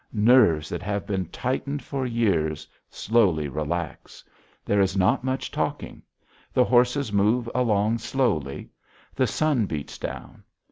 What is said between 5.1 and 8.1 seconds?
much talking. The horses move along